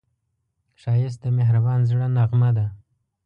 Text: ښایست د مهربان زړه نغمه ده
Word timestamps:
ښایست 0.81 1.19
د 1.23 1.25
مهربان 1.37 1.79
زړه 1.89 2.07
نغمه 2.17 2.49
ده 2.57 2.65